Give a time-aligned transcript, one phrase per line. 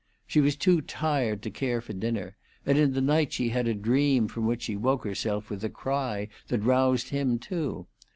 [0.25, 3.75] She was too tired to care for dinner, and in the night she had a
[3.75, 7.85] dream from which she woke herself with a cry that roused him, too.